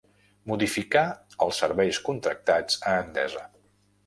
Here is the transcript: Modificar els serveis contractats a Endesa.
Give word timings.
Modificar 0.51 1.03
els 1.47 1.59
serveis 1.65 2.01
contractats 2.09 2.81
a 2.89 2.97
Endesa. 3.05 3.47